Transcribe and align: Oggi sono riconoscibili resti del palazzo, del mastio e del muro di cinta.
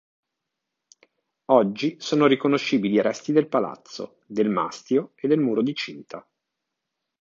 Oggi 1.51 1.97
sono 1.99 2.25
riconoscibili 2.25 2.99
resti 3.03 3.31
del 3.33 3.47
palazzo, 3.47 4.23
del 4.25 4.49
mastio 4.49 5.11
e 5.13 5.27
del 5.27 5.37
muro 5.39 5.61
di 5.61 5.75
cinta. 5.75 6.27